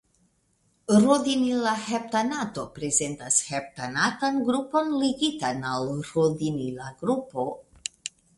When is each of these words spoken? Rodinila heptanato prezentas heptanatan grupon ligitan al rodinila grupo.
Rodinila 1.01 1.73
heptanato 1.87 2.63
prezentas 2.77 3.37
heptanatan 3.51 4.41
grupon 4.49 4.91
ligitan 5.05 5.63
al 5.75 5.87
rodinila 6.09 6.91
grupo. 7.05 7.47